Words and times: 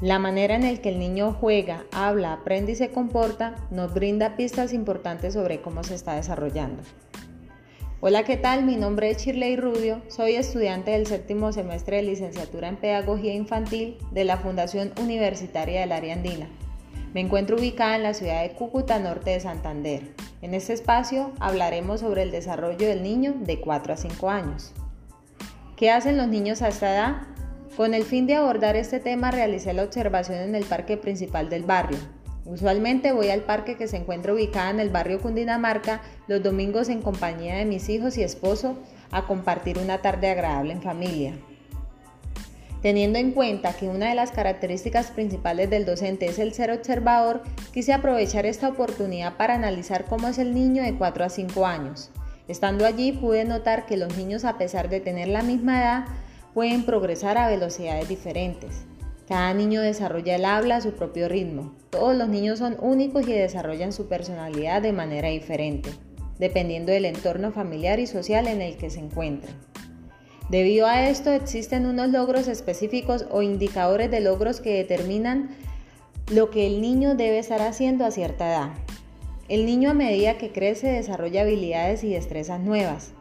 La 0.00 0.18
manera 0.18 0.56
en 0.56 0.62
la 0.62 0.82
que 0.82 0.88
el 0.88 0.98
niño 0.98 1.36
juega, 1.40 1.84
habla, 1.92 2.32
aprende 2.32 2.72
y 2.72 2.74
se 2.74 2.90
comporta 2.90 3.54
nos 3.70 3.94
brinda 3.94 4.36
pistas 4.36 4.72
importantes 4.72 5.34
sobre 5.34 5.60
cómo 5.60 5.84
se 5.84 5.94
está 5.94 6.14
desarrollando. 6.14 6.82
Hola, 8.00 8.24
¿qué 8.24 8.36
tal? 8.36 8.64
Mi 8.64 8.76
nombre 8.76 9.10
es 9.10 9.18
Shirley 9.18 9.56
Rubio, 9.56 10.02
soy 10.08 10.34
estudiante 10.34 10.90
del 10.90 11.06
séptimo 11.06 11.52
semestre 11.52 11.98
de 11.98 12.02
licenciatura 12.02 12.68
en 12.68 12.76
Pedagogía 12.76 13.32
Infantil 13.32 13.96
de 14.10 14.24
la 14.24 14.36
Fundación 14.36 14.92
Universitaria 15.00 15.80
del 15.80 15.92
Área 15.92 16.14
Andina. 16.14 16.48
Me 17.14 17.20
encuentro 17.20 17.56
ubicada 17.56 17.94
en 17.94 18.02
la 18.02 18.12
ciudad 18.12 18.42
de 18.42 18.50
Cúcuta, 18.50 18.98
norte 18.98 19.30
de 19.30 19.40
Santander. 19.40 20.12
En 20.42 20.52
este 20.52 20.72
espacio 20.72 21.32
hablaremos 21.38 22.00
sobre 22.00 22.22
el 22.22 22.32
desarrollo 22.32 22.88
del 22.88 23.04
niño 23.04 23.36
de 23.38 23.60
4 23.60 23.94
a 23.94 23.96
5 23.96 24.28
años. 24.28 24.72
¿Qué 25.76 25.90
hacen 25.90 26.16
los 26.16 26.28
niños 26.28 26.60
a 26.62 26.68
esta 26.68 26.92
edad? 26.92 27.33
Con 27.76 27.92
el 27.92 28.04
fin 28.04 28.28
de 28.28 28.36
abordar 28.36 28.76
este 28.76 29.00
tema 29.00 29.32
realicé 29.32 29.72
la 29.72 29.82
observación 29.82 30.38
en 30.38 30.54
el 30.54 30.64
parque 30.64 30.96
principal 30.96 31.50
del 31.50 31.64
barrio. 31.64 31.98
Usualmente 32.44 33.10
voy 33.10 33.30
al 33.30 33.40
parque 33.40 33.76
que 33.76 33.88
se 33.88 33.96
encuentra 33.96 34.32
ubicado 34.32 34.70
en 34.70 34.78
el 34.78 34.90
barrio 34.90 35.20
Cundinamarca 35.20 36.00
los 36.28 36.40
domingos 36.40 36.88
en 36.88 37.02
compañía 37.02 37.56
de 37.56 37.64
mis 37.64 37.88
hijos 37.88 38.16
y 38.16 38.22
esposo 38.22 38.76
a 39.10 39.26
compartir 39.26 39.78
una 39.78 39.98
tarde 39.98 40.30
agradable 40.30 40.72
en 40.72 40.82
familia. 40.82 41.32
Teniendo 42.80 43.18
en 43.18 43.32
cuenta 43.32 43.72
que 43.72 43.88
una 43.88 44.08
de 44.08 44.14
las 44.14 44.30
características 44.30 45.10
principales 45.10 45.68
del 45.68 45.84
docente 45.84 46.26
es 46.26 46.38
el 46.38 46.52
ser 46.52 46.70
observador, 46.70 47.42
quise 47.72 47.92
aprovechar 47.92 48.46
esta 48.46 48.68
oportunidad 48.68 49.36
para 49.36 49.54
analizar 49.54 50.04
cómo 50.04 50.28
es 50.28 50.38
el 50.38 50.54
niño 50.54 50.84
de 50.84 50.94
4 50.94 51.24
a 51.24 51.28
5 51.28 51.66
años. 51.66 52.10
Estando 52.46 52.86
allí 52.86 53.10
pude 53.10 53.44
notar 53.44 53.86
que 53.86 53.96
los 53.96 54.16
niños 54.16 54.44
a 54.44 54.58
pesar 54.58 54.90
de 54.90 55.00
tener 55.00 55.26
la 55.26 55.42
misma 55.42 55.80
edad 55.80 56.04
pueden 56.54 56.84
progresar 56.84 57.36
a 57.36 57.48
velocidades 57.48 58.08
diferentes. 58.08 58.86
Cada 59.28 59.52
niño 59.54 59.80
desarrolla 59.80 60.36
el 60.36 60.44
habla 60.44 60.76
a 60.76 60.80
su 60.80 60.92
propio 60.92 61.28
ritmo. 61.28 61.74
Todos 61.90 62.16
los 62.16 62.28
niños 62.28 62.60
son 62.60 62.76
únicos 62.80 63.26
y 63.26 63.32
desarrollan 63.32 63.92
su 63.92 64.06
personalidad 64.06 64.80
de 64.80 64.92
manera 64.92 65.28
diferente, 65.28 65.90
dependiendo 66.38 66.92
del 66.92 67.06
entorno 67.06 67.50
familiar 67.50 67.98
y 67.98 68.06
social 68.06 68.46
en 68.46 68.62
el 68.62 68.76
que 68.76 68.90
se 68.90 69.00
encuentren. 69.00 69.54
Debido 70.50 70.86
a 70.86 71.08
esto 71.08 71.32
existen 71.32 71.86
unos 71.86 72.10
logros 72.10 72.48
específicos 72.48 73.26
o 73.30 73.42
indicadores 73.42 74.10
de 74.10 74.20
logros 74.20 74.60
que 74.60 74.74
determinan 74.74 75.50
lo 76.30 76.50
que 76.50 76.66
el 76.66 76.80
niño 76.80 77.14
debe 77.14 77.38
estar 77.38 77.62
haciendo 77.62 78.04
a 78.04 78.10
cierta 78.10 78.48
edad. 78.48 78.70
El 79.48 79.66
niño 79.66 79.90
a 79.90 79.94
medida 79.94 80.38
que 80.38 80.52
crece 80.52 80.88
desarrolla 80.88 81.42
habilidades 81.42 82.04
y 82.04 82.10
destrezas 82.10 82.60
nuevas. 82.60 83.12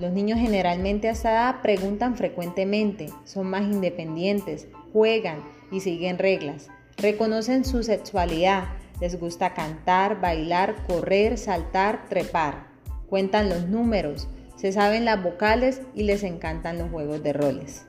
Los 0.00 0.12
niños 0.12 0.38
generalmente 0.38 1.08
a 1.08 1.12
esta 1.12 1.30
edad 1.30 1.60
preguntan 1.60 2.16
frecuentemente, 2.16 3.10
son 3.24 3.50
más 3.50 3.64
independientes, 3.64 4.66
juegan 4.94 5.44
y 5.70 5.80
siguen 5.80 6.16
reglas. 6.16 6.68
Reconocen 6.96 7.66
su 7.66 7.82
sexualidad, 7.82 8.64
les 8.98 9.20
gusta 9.20 9.52
cantar, 9.52 10.18
bailar, 10.18 10.86
correr, 10.86 11.36
saltar, 11.36 12.08
trepar. 12.08 12.68
Cuentan 13.10 13.50
los 13.50 13.68
números, 13.68 14.26
se 14.56 14.72
saben 14.72 15.04
las 15.04 15.22
vocales 15.22 15.82
y 15.94 16.04
les 16.04 16.22
encantan 16.22 16.78
los 16.78 16.90
juegos 16.90 17.22
de 17.22 17.34
roles. 17.34 17.84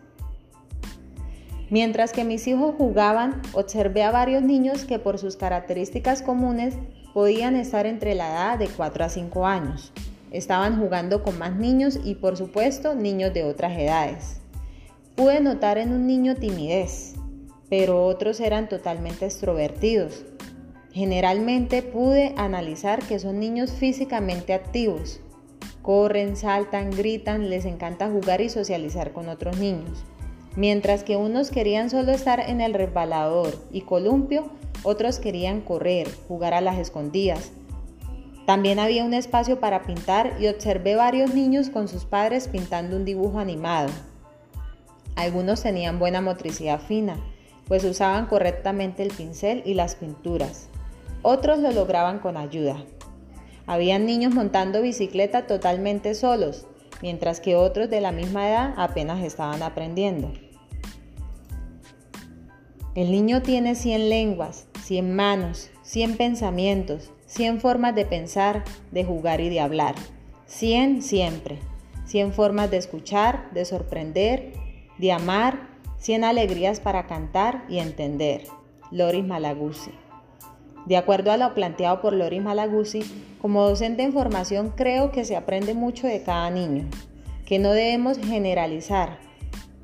Mientras 1.70 2.12
que 2.12 2.26
mis 2.26 2.46
hijos 2.46 2.76
jugaban, 2.78 3.42
observé 3.54 4.04
a 4.04 4.12
varios 4.12 4.44
niños 4.44 4.84
que 4.84 5.00
por 5.00 5.18
sus 5.18 5.38
características 5.38 6.22
comunes 6.22 6.76
podían 7.14 7.56
estar 7.56 7.86
entre 7.86 8.16
la 8.16 8.32
edad 8.32 8.60
de 8.60 8.68
4 8.68 9.06
a 9.06 9.10
5 9.10 9.48
años. 9.48 9.94
Estaban 10.32 10.80
jugando 10.80 11.24
con 11.24 11.38
más 11.38 11.56
niños 11.56 12.00
y 12.04 12.16
por 12.16 12.38
supuesto 12.38 12.96
niños 12.96 13.34
de 13.34 13.44
otras 13.44 13.78
edades. 13.78 14.42
Pude 15.16 15.40
notar 15.42 15.78
en 15.78 15.92
un 15.92 16.08
niño 16.08 16.36
timidez, 16.36 17.14
pero 17.70 18.06
otros 18.06 18.40
eran 18.40 18.70
totalmente 18.70 19.26
extrovertidos. 19.26 20.26
Generalmente 20.92 21.84
pude 21.84 22.34
analizar 22.38 23.04
que 23.04 23.20
son 23.20 23.40
niños 23.40 23.72
físicamente 23.72 24.54
activos, 24.54 25.22
Corren, 25.82 26.36
saltan, 26.36 26.92
gritan, 26.92 27.50
les 27.50 27.66
encanta 27.66 28.08
jugar 28.08 28.42
y 28.42 28.50
socializar 28.50 29.14
con 29.14 29.30
otros 29.30 29.58
niños. 29.58 30.04
Mientras 30.56 31.04
que 31.04 31.18
unos 31.18 31.50
querían 31.50 31.90
solo 31.90 32.12
estar 32.12 32.40
en 32.40 32.62
el 32.62 32.76
resbalador 32.76 33.58
y 33.72 33.82
columpio, 33.82 34.52
otros 34.84 35.18
querían 35.18 35.62
correr, 35.62 36.08
jugar 36.28 36.54
a 36.54 36.62
las 36.62 36.78
escondidas. 36.78 37.52
También 38.46 38.80
había 38.80 39.06
un 39.06 39.14
espacio 39.14 39.60
para 39.60 39.84
pintar 39.84 40.36
y 40.40 40.48
observé 40.48 40.96
varios 40.96 41.34
niños 41.34 41.70
con 41.70 41.88
sus 41.88 42.06
padres 42.06 42.48
pintando 42.48 42.96
un 42.98 43.06
dibujo 43.06 43.40
animado. 43.40 43.90
Algunos 45.16 45.62
tenían 45.62 46.00
buena 46.00 46.22
motricidad 46.22 46.80
fina, 46.80 47.18
pues 47.68 47.84
usaban 47.84 48.26
correctamente 48.26 49.04
el 49.04 49.12
pincel 49.12 49.62
y 49.66 49.76
las 49.76 49.96
pinturas. 49.96 50.68
Otros 51.22 51.60
lo 51.60 51.72
lograban 51.72 52.20
con 52.20 52.36
ayuda. 52.36 52.78
Habían 53.68 54.06
niños 54.06 54.34
montando 54.34 54.82
bicicleta 54.82 55.46
totalmente 55.46 56.16
solos, 56.16 56.66
mientras 57.02 57.40
que 57.40 57.56
otros 57.56 57.90
de 57.90 58.02
la 58.02 58.12
misma 58.12 58.50
edad 58.50 58.74
apenas 58.78 59.24
estaban 59.24 59.62
aprendiendo. 59.62 60.34
El 62.96 63.12
niño 63.12 63.42
tiene 63.42 63.76
100 63.76 64.10
lenguas, 64.10 64.68
100 64.84 65.16
manos, 65.16 65.70
100 65.84 66.18
pensamientos, 66.18 67.12
100 67.32 67.62
formas 67.62 67.96
de 67.96 68.06
pensar, 68.06 68.66
de 68.92 69.06
jugar 69.06 69.40
y 69.40 69.48
de 69.48 69.62
hablar. 69.62 69.96
100 70.48 71.02
siempre. 71.02 71.60
100 72.04 72.34
formas 72.34 72.70
de 72.70 72.76
escuchar, 72.76 73.50
de 73.54 73.64
sorprender, 73.64 74.52
de 74.98 75.14
amar, 75.14 75.70
100 76.00 76.26
alegrías 76.26 76.82
para 76.82 77.08
cantar 77.08 77.64
y 77.70 77.80
entender. 77.80 78.44
Loris 78.92 79.24
Malaguzzi. 79.24 79.92
De 80.86 80.98
acuerdo 80.98 81.32
a 81.32 81.38
lo 81.38 81.54
planteado 81.54 82.02
por 82.02 82.12
Loris 82.12 82.42
Malaguzzi, 82.42 83.02
como 83.40 83.64
docente 83.64 84.04
en 84.04 84.12
formación 84.12 84.74
creo 84.76 85.14
que 85.14 85.24
se 85.24 85.38
aprende 85.38 85.74
mucho 85.74 86.08
de 86.08 86.24
cada 86.24 86.50
niño, 86.50 86.84
que 87.46 87.60
no 87.60 87.72
debemos 87.72 88.18
generalizar, 88.18 89.20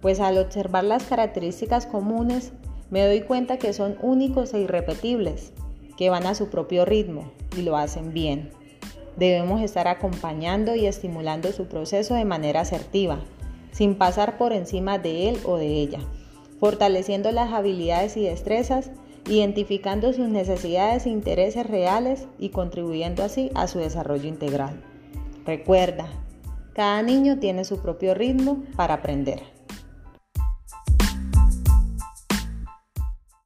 pues 0.02 0.20
al 0.20 0.38
observar 0.38 0.84
las 0.84 1.04
características 1.04 1.86
comunes 1.86 2.52
me 2.90 3.06
doy 3.06 3.22
cuenta 3.22 3.58
que 3.58 3.72
son 3.72 3.96
únicos 4.02 4.54
e 4.54 4.60
irrepetibles, 4.60 5.54
que 5.98 6.10
van 6.10 6.26
a 6.26 6.36
su 6.36 6.50
propio 6.50 6.86
ritmo 6.86 7.32
y 7.58 7.64
lo 7.64 7.76
hacen 7.76 8.14
bien. 8.14 8.52
Debemos 9.18 9.62
estar 9.62 9.88
acompañando 9.88 10.76
y 10.76 10.86
estimulando 10.86 11.52
su 11.52 11.66
proceso 11.66 12.14
de 12.14 12.24
manera 12.24 12.62
asertiva, 12.62 13.20
sin 13.72 13.96
pasar 13.96 14.38
por 14.38 14.54
encima 14.54 15.00
de 15.00 15.30
él 15.30 15.40
o 15.44 15.58
de 15.58 15.68
ella, 15.68 16.00
fortaleciendo 16.60 17.32
las 17.32 17.52
habilidades 17.52 18.16
y 18.16 18.22
destrezas 18.22 18.92
identificando 19.28 20.14
sus 20.14 20.30
necesidades 20.30 21.06
e 21.06 21.10
intereses 21.10 21.68
reales 21.68 22.28
y 22.40 22.50
contribuyendo 22.50 23.24
así 23.24 23.52
a 23.56 23.68
su 23.68 23.80
desarrollo 23.80 24.28
integral. 24.28 24.82
Recuerda, 25.46 26.08
cada 26.74 27.02
niño 27.02 27.40
tiene 27.40 27.66
su 27.66 27.80
propio 27.82 28.14
ritmo 28.14 28.64
para 28.76 28.96
aprender. 28.96 29.57